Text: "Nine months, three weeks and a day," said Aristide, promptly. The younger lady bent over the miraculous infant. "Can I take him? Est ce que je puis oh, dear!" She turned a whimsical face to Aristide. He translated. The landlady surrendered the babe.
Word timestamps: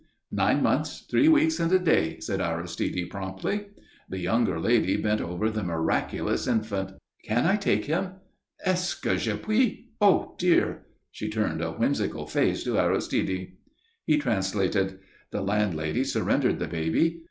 "Nine 0.31 0.63
months, 0.63 1.01
three 1.07 1.27
weeks 1.29 1.59
and 1.59 1.71
a 1.71 1.77
day," 1.77 2.19
said 2.21 2.41
Aristide, 2.41 3.11
promptly. 3.11 3.67
The 4.09 4.17
younger 4.17 4.59
lady 4.59 4.97
bent 4.97 5.21
over 5.21 5.51
the 5.51 5.61
miraculous 5.61 6.47
infant. 6.47 6.93
"Can 7.23 7.45
I 7.45 7.55
take 7.55 7.85
him? 7.85 8.13
Est 8.65 8.79
ce 8.83 8.95
que 8.99 9.15
je 9.15 9.35
puis 9.37 9.89
oh, 10.01 10.33
dear!" 10.39 10.87
She 11.11 11.29
turned 11.29 11.61
a 11.61 11.73
whimsical 11.73 12.25
face 12.25 12.63
to 12.63 12.79
Aristide. 12.79 13.51
He 14.03 14.17
translated. 14.17 14.97
The 15.29 15.41
landlady 15.43 16.03
surrendered 16.03 16.57
the 16.57 16.67
babe. 16.67 17.19